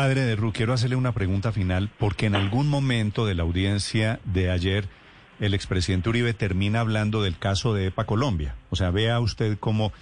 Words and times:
Padre 0.00 0.22
de 0.22 0.34
Ru, 0.34 0.50
quiero 0.54 0.72
hacerle 0.72 0.96
una 0.96 1.12
pregunta 1.12 1.52
final, 1.52 1.90
porque 1.98 2.24
en 2.24 2.34
algún 2.34 2.68
momento 2.68 3.26
de 3.26 3.34
la 3.34 3.42
audiencia 3.42 4.18
de 4.24 4.50
ayer, 4.50 4.86
el 5.40 5.52
expresidente 5.52 6.08
Uribe 6.08 6.32
termina 6.32 6.80
hablando 6.80 7.22
del 7.22 7.36
caso 7.36 7.74
de 7.74 7.88
EPA 7.88 8.06
Colombia. 8.06 8.54
O 8.70 8.76
sea, 8.76 8.90
vea 8.90 9.20
usted 9.20 9.58
cómo, 9.58 9.92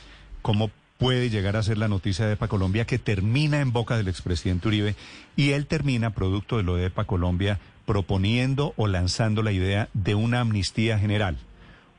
cómo 0.40 0.70
puede 0.98 1.30
llegar 1.30 1.56
a 1.56 1.64
ser 1.64 1.78
la 1.78 1.88
noticia 1.88 2.26
de 2.26 2.34
EPA 2.34 2.46
Colombia 2.46 2.84
que 2.84 3.00
termina 3.00 3.60
en 3.60 3.72
boca 3.72 3.96
del 3.96 4.06
expresidente 4.06 4.68
Uribe 4.68 4.94
y 5.34 5.50
él 5.50 5.66
termina, 5.66 6.10
producto 6.10 6.58
de 6.58 6.62
lo 6.62 6.76
de 6.76 6.86
EPA 6.86 7.02
Colombia, 7.02 7.58
proponiendo 7.84 8.74
o 8.76 8.86
lanzando 8.86 9.42
la 9.42 9.50
idea 9.50 9.88
de 9.94 10.14
una 10.14 10.38
amnistía 10.38 11.00
general. 11.00 11.38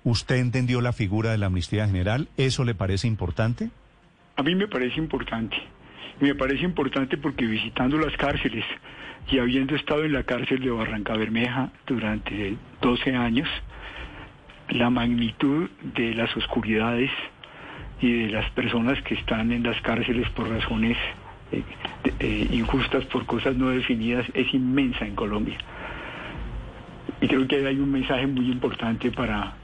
¿Usted 0.05 0.37
entendió 0.37 0.79
la 0.79 0.93
figura 0.93 1.31
de 1.31 1.37
la 1.37 1.47
amnistía 1.47 1.85
general? 1.85 2.29
¿Eso 2.37 2.63
le 2.63 2.75
parece 2.75 3.07
importante? 3.07 3.71
A 4.37 4.41
mí 4.41 4.55
me 4.55 4.69
parece 4.69 4.99
importante. 4.99 5.57
Me 6.19 6.35
parece 6.35 6.65
importante 6.65 7.17
porque 7.17 7.45
visitando 7.45 7.97
las 7.97 8.15
cárceles 8.17 8.65
y 9.31 9.39
habiendo 9.39 9.75
estado 9.75 10.03
en 10.03 10.13
la 10.13 10.23
cárcel 10.23 10.59
de 10.59 10.69
Barranca 10.69 11.13
Bermeja 11.13 11.71
durante 11.85 12.55
12 12.81 13.15
años, 13.15 13.47
la 14.69 14.89
magnitud 14.89 15.69
de 15.95 16.13
las 16.13 16.35
oscuridades 16.35 17.11
y 18.01 18.23
de 18.23 18.29
las 18.29 18.49
personas 18.51 19.01
que 19.03 19.15
están 19.15 19.51
en 19.51 19.63
las 19.63 19.79
cárceles 19.81 20.29
por 20.31 20.49
razones 20.49 20.97
eh, 21.51 21.63
eh, 22.19 22.47
injustas, 22.51 23.05
por 23.05 23.25
cosas 23.25 23.55
no 23.55 23.69
definidas, 23.69 24.25
es 24.33 24.53
inmensa 24.53 25.05
en 25.05 25.15
Colombia. 25.15 25.57
Y 27.21 27.27
creo 27.27 27.47
que 27.47 27.65
hay 27.65 27.79
un 27.79 27.91
mensaje 27.91 28.27
muy 28.27 28.49
importante 28.51 29.11
para 29.11 29.55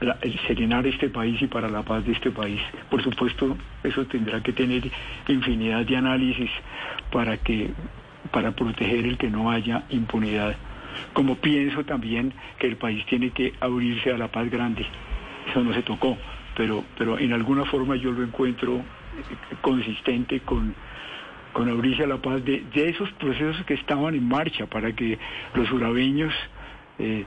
el 0.00 0.40
serenar 0.46 0.86
este 0.86 1.08
país 1.08 1.40
y 1.42 1.46
para 1.46 1.68
la 1.68 1.82
paz 1.82 2.04
de 2.04 2.12
este 2.12 2.30
país. 2.30 2.60
Por 2.88 3.02
supuesto, 3.02 3.56
eso 3.82 4.06
tendrá 4.06 4.42
que 4.42 4.52
tener 4.52 4.90
infinidad 5.28 5.84
de 5.84 5.96
análisis 5.96 6.50
para 7.12 7.36
que 7.36 7.70
para 8.30 8.52
proteger 8.52 9.06
el 9.06 9.18
que 9.18 9.30
no 9.30 9.50
haya 9.50 9.84
impunidad. 9.90 10.56
Como 11.12 11.36
pienso 11.36 11.84
también 11.84 12.32
que 12.58 12.66
el 12.66 12.76
país 12.76 13.04
tiene 13.06 13.30
que 13.30 13.54
abrirse 13.60 14.12
a 14.12 14.18
la 14.18 14.28
paz 14.28 14.50
grande. 14.50 14.86
Eso 15.48 15.62
no 15.62 15.74
se 15.74 15.82
tocó, 15.82 16.16
pero 16.56 16.84
pero 16.96 17.18
en 17.18 17.32
alguna 17.32 17.64
forma 17.64 17.96
yo 17.96 18.12
lo 18.12 18.22
encuentro 18.22 18.82
consistente 19.60 20.40
con 20.40 20.74
con 21.52 21.68
abrirse 21.68 22.04
a 22.04 22.06
la 22.06 22.18
paz 22.18 22.44
de, 22.44 22.64
de 22.72 22.88
esos 22.88 23.10
procesos 23.14 23.64
que 23.66 23.74
estaban 23.74 24.14
en 24.14 24.26
marcha 24.26 24.66
para 24.66 24.92
que 24.92 25.18
los 25.54 25.70
urabeños 25.72 26.32
eh, 26.98 27.24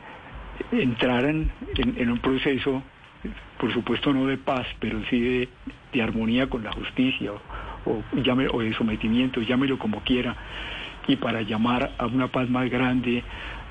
entraran 0.72 1.52
en, 1.75 2.09
un 2.09 2.19
proceso, 2.19 2.83
por 3.59 3.73
supuesto 3.73 4.14
no 4.14 4.25
de 4.25 4.38
paz, 4.38 4.66
pero 4.80 5.02
sí 5.09 5.47
de, 5.92 6.02
armonía 6.02 6.47
con 6.47 6.64
la 6.64 6.72
justicia 6.72 7.31
o, 7.86 8.03
llame, 8.23 8.47
o 8.52 8.61
de 8.61 8.73
sometimiento, 8.73 9.41
llámelo 9.41 9.78
como 9.78 10.02
quiera, 10.02 10.36
y 11.08 11.16
para 11.17 11.41
llamar 11.41 11.94
a 11.97 12.06
una 12.08 12.28
paz 12.30 12.50
más 12.50 12.69
grande, 12.69 13.23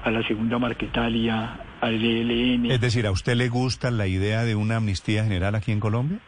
a 0.05 0.11
la 0.11 0.27
segunda 0.27 0.59
Marquetalia, 0.59 1.61
al 1.81 1.95
ELN. 1.95 2.71
Es 2.71 2.81
decir, 2.81 3.07
¿a 3.07 3.11
usted 3.11 3.35
le 3.35 3.49
gusta 3.49 3.91
la 3.91 4.07
idea 4.07 4.45
de 4.45 4.55
una 4.55 4.77
amnistía 4.77 5.25
general 5.25 5.55
aquí 5.55 5.73
en 5.73 5.81
Colombia? 5.81 6.19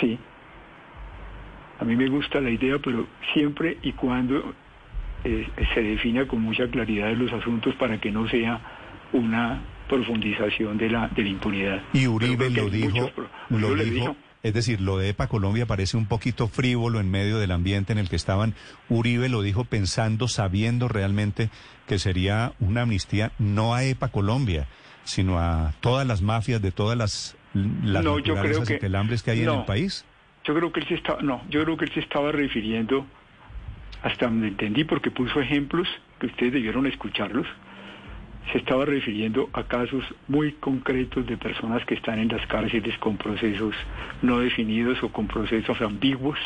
Sí. 0.00 0.18
A 1.80 1.84
mí 1.84 1.96
me 1.96 2.08
gusta 2.08 2.40
la 2.40 2.50
idea, 2.50 2.78
pero 2.78 3.06
siempre 3.32 3.78
y 3.82 3.92
cuando 3.92 4.54
eh, 5.24 5.48
se 5.74 5.82
defina 5.82 6.26
con 6.26 6.40
mucha 6.40 6.68
claridad 6.68 7.12
los 7.14 7.32
asuntos 7.32 7.74
para 7.74 8.00
que 8.00 8.10
no 8.10 8.28
sea 8.28 8.60
una 9.12 9.60
profundización 9.88 10.78
de 10.78 10.90
la, 10.90 11.08
de 11.08 11.22
la 11.22 11.28
impunidad. 11.28 11.82
Y 11.92 12.06
Uribe 12.06 12.50
lo 12.50 12.68
dijo, 12.70 13.10
lo 13.50 13.74
dijo, 13.74 14.16
es 14.42 14.52
decir, 14.52 14.80
lo 14.80 14.98
de 14.98 15.08
EPA 15.08 15.26
Colombia 15.26 15.66
parece 15.66 15.96
un 15.96 16.06
poquito 16.06 16.48
frívolo 16.48 17.00
en 17.00 17.10
medio 17.10 17.38
del 17.38 17.50
ambiente 17.50 17.92
en 17.92 17.98
el 17.98 18.10
que 18.10 18.16
estaban. 18.16 18.54
Uribe 18.90 19.30
lo 19.30 19.40
dijo 19.40 19.64
pensando, 19.64 20.28
sabiendo 20.28 20.86
realmente 20.88 21.48
que 21.86 21.98
sería 21.98 22.52
una 22.60 22.82
amnistía 22.82 23.32
no 23.38 23.74
a 23.74 23.84
EPA 23.84 24.08
Colombia, 24.08 24.68
sino 25.04 25.38
a 25.38 25.72
todas 25.80 26.06
las 26.06 26.20
mafias 26.20 26.60
de 26.60 26.72
todas 26.72 26.96
las, 26.96 27.36
las 27.54 28.04
no, 28.04 28.18
yo 28.18 28.34
creo 28.34 28.64
que, 28.64 28.78
que 28.78 29.30
hay 29.30 29.42
en 29.42 29.50
el 29.50 29.64
país. 29.64 30.04
Yo 30.44 30.54
creo 30.54 30.72
que 30.72 30.80
él 30.80 30.88
se 30.88 30.94
estaba, 30.94 31.22
no, 31.22 31.42
yo 31.48 31.64
creo 31.64 31.76
que 31.78 31.86
él 31.86 31.92
se 31.94 32.00
estaba 32.00 32.30
refiriendo, 32.30 33.06
hasta 34.02 34.26
donde 34.26 34.48
entendí, 34.48 34.84
porque 34.84 35.10
puso 35.10 35.40
ejemplos 35.40 35.88
que 36.20 36.26
ustedes 36.26 36.52
debieron 36.52 36.86
escucharlos, 36.86 37.46
se 38.52 38.58
estaba 38.58 38.84
refiriendo 38.84 39.48
a 39.52 39.64
casos 39.64 40.04
muy 40.28 40.52
concretos 40.52 41.26
de 41.26 41.36
personas 41.36 41.84
que 41.86 41.94
están 41.94 42.18
en 42.18 42.28
las 42.28 42.46
cárceles 42.46 42.96
con 42.98 43.16
procesos 43.16 43.74
no 44.22 44.40
definidos 44.40 45.02
o 45.02 45.08
con 45.08 45.26
procesos 45.26 45.80
ambiguos. 45.80 46.38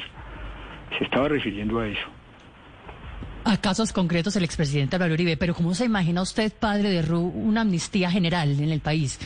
Se 0.97 1.05
estaba 1.05 1.29
refiriendo 1.29 1.81
a 1.81 1.89
eso. 1.89 2.09
A 3.45 3.57
casos 3.57 3.93
concretos 3.93 4.37
el 4.37 4.45
expresidente 4.45 4.97
Álvaro 4.97 5.15
Uribe, 5.15 5.37
pero 5.37 5.55
¿cómo 5.55 5.75
se 5.75 5.87
imagina 5.87 6.23
usted, 6.23 6.53
padre 6.53 6.91
de 6.91 7.03
Ru, 7.03 7.21
una 7.21 7.63
amnistía 7.63 8.11
general 8.11 8.51
en 8.61 8.71
el 8.71 8.81
país? 8.81 9.19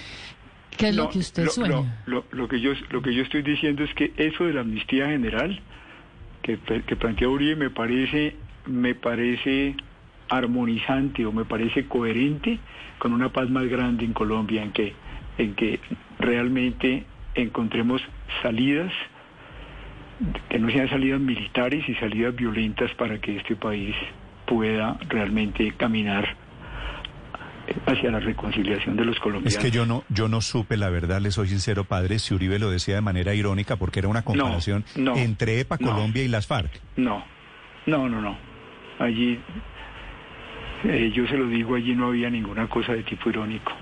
¿Qué 0.76 0.88
es 0.88 0.96
lo 0.96 1.08
que 1.10 1.18
usted 1.18 1.48
sueña? 1.48 2.02
lo, 2.06 2.48
que 2.48 2.60
yo, 2.60 2.72
lo 2.90 3.02
que 3.02 3.14
yo 3.14 3.22
estoy 3.22 3.42
diciendo 3.42 3.84
es 3.84 3.92
que 3.94 4.12
eso 4.16 4.44
de 4.44 4.54
la 4.54 4.62
amnistía 4.62 5.06
general 5.06 5.60
que, 6.42 6.58
que 6.58 6.96
plantea 6.96 7.28
Uribe 7.28 7.56
me 7.56 7.70
parece, 7.70 8.36
me 8.66 8.94
parece 8.94 9.76
armonizante 10.32 11.26
o 11.26 11.32
me 11.32 11.44
parece 11.44 11.86
coherente 11.86 12.58
con 12.98 13.12
una 13.12 13.28
paz 13.28 13.50
más 13.50 13.66
grande 13.66 14.04
en 14.04 14.12
Colombia, 14.12 14.62
en 14.62 14.72
que, 14.72 14.94
en 15.38 15.54
que 15.54 15.78
realmente 16.18 17.04
encontremos 17.34 18.02
salidas 18.42 18.92
que 20.48 20.58
no 20.58 20.70
sean 20.70 20.88
salidas 20.88 21.20
militares 21.20 21.88
y 21.88 21.94
salidas 21.96 22.34
violentas 22.34 22.92
para 22.94 23.20
que 23.20 23.36
este 23.36 23.56
país 23.56 23.94
pueda 24.46 24.96
realmente 25.08 25.72
caminar 25.76 26.36
hacia 27.86 28.10
la 28.10 28.20
reconciliación 28.20 28.96
de 28.96 29.04
los 29.04 29.18
colombianos. 29.18 29.54
Es 29.54 29.58
que 29.58 29.70
yo 29.70 29.84
no, 29.84 30.04
yo 30.08 30.28
no 30.28 30.40
supe, 30.40 30.76
la 30.76 30.90
verdad, 30.90 31.20
le 31.20 31.30
soy 31.30 31.48
sincero, 31.48 31.84
padre, 31.84 32.18
si 32.18 32.34
Uribe 32.34 32.58
lo 32.58 32.70
decía 32.70 32.94
de 32.94 33.00
manera 33.00 33.34
irónica 33.34 33.76
porque 33.76 33.98
era 33.98 34.08
una 34.08 34.22
comparación 34.22 34.84
entre 35.16 35.60
EPA 35.60 35.78
Colombia 35.78 36.22
y 36.22 36.28
las 36.28 36.46
FARC. 36.46 36.70
No, 36.96 37.24
no, 37.86 38.08
no, 38.08 38.20
no. 38.20 38.36
Allí 38.98 39.40
eh, 40.84 41.12
yo 41.14 41.26
se 41.26 41.36
lo 41.36 41.46
digo, 41.46 41.74
allí 41.74 41.94
no 41.94 42.08
había 42.08 42.30
ninguna 42.30 42.68
cosa 42.68 42.92
de 42.92 43.02
tipo 43.02 43.28
irónico. 43.28 43.72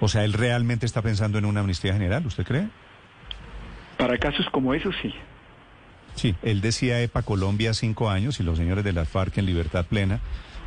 O 0.00 0.08
sea, 0.08 0.24
¿él 0.24 0.34
realmente 0.34 0.84
está 0.84 1.02
pensando 1.02 1.38
en 1.38 1.46
una 1.46 1.60
amnistía 1.60 1.92
general, 1.92 2.26
usted 2.26 2.44
cree? 2.44 2.68
Para 3.96 4.18
casos 4.18 4.46
como 4.50 4.74
esos, 4.74 4.94
sí. 5.00 5.14
Sí, 6.14 6.34
él 6.42 6.60
decía 6.60 7.00
EPA 7.02 7.22
Colombia 7.22 7.72
cinco 7.74 8.10
años 8.10 8.40
y 8.40 8.42
los 8.42 8.58
señores 8.58 8.84
de 8.84 8.92
las 8.92 9.08
FARC 9.08 9.38
en 9.38 9.46
libertad 9.46 9.86
plena, 9.86 10.20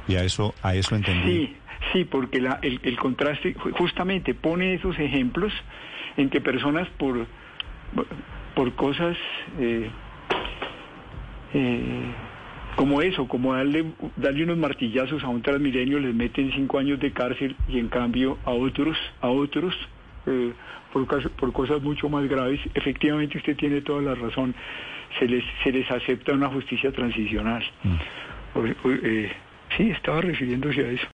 y 0.07 0.15
a 0.15 0.23
eso, 0.23 0.55
a 0.63 0.73
eso 0.75 0.95
entendí. 0.95 1.47
Sí, 1.47 1.55
sí, 1.93 2.05
porque 2.05 2.41
la, 2.41 2.59
el, 2.63 2.97
contraste 2.97 3.53
justamente 3.53 4.33
pone 4.33 4.73
esos 4.73 4.97
ejemplos 4.97 5.53
en 6.17 6.29
que 6.29 6.41
personas 6.41 6.87
por, 6.97 7.27
por 8.55 8.73
cosas... 8.75 9.15
Eh, 9.59 9.89
eh, 11.53 12.13
como 12.75 13.01
eso, 13.01 13.27
como 13.27 13.53
darle, 13.53 13.85
darle 14.15 14.43
unos 14.43 14.57
martillazos 14.57 15.23
a 15.23 15.27
un 15.27 15.41
transmilenio, 15.41 15.99
les 15.99 16.13
meten 16.13 16.51
cinco 16.53 16.79
años 16.79 16.99
de 16.99 17.11
cárcel 17.11 17.55
y 17.67 17.79
en 17.79 17.87
cambio 17.89 18.37
a 18.45 18.51
otros, 18.51 18.97
a 19.21 19.29
otros, 19.29 19.75
eh, 20.25 20.53
por, 20.93 21.05
por 21.33 21.53
cosas 21.53 21.81
mucho 21.81 22.09
más 22.09 22.27
graves, 22.27 22.59
efectivamente 22.73 23.37
usted 23.37 23.55
tiene 23.55 23.81
toda 23.81 24.01
la 24.01 24.15
razón, 24.15 24.55
se 25.17 25.27
les, 25.27 25.43
se 25.63 25.71
les 25.71 25.89
acepta 25.91 26.33
una 26.33 26.49
justicia 26.49 26.91
transicional. 26.91 27.63
Mm. 27.83 27.95
Eh, 29.03 29.31
sí, 29.77 29.89
estaba 29.91 30.21
refiriéndose 30.21 30.85
a 30.85 30.91
eso. 30.91 31.07